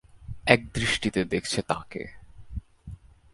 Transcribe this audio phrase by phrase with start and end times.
[0.45, 2.03] এক দৃষ্টিতে দেখছে তাঁকে।